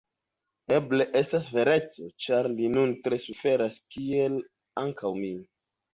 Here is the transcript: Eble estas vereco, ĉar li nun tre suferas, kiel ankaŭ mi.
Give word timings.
Eble 0.77 1.05
estas 1.19 1.49
vereco, 1.57 2.07
ĉar 2.27 2.49
li 2.55 2.71
nun 2.77 2.97
tre 3.05 3.19
suferas, 3.27 3.77
kiel 3.97 4.41
ankaŭ 4.87 5.13
mi. 5.21 5.31